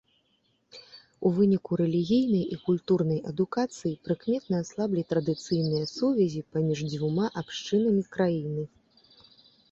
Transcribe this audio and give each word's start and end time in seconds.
У 1.29 1.31
выніку 1.39 1.71
рэлігійнай 1.81 2.39
і 2.55 2.57
культурнай 2.69 3.19
адукацыі 3.31 3.91
прыкметна 4.07 4.61
аслаблі 4.65 5.03
традыцыйныя 5.13 5.85
сувязі 5.97 6.41
паміж 6.55 6.79
дзвюма 6.91 7.25
абшчынамі 7.43 8.03
краіны. 8.17 8.63